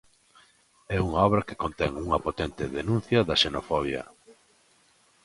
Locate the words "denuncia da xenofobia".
2.77-4.03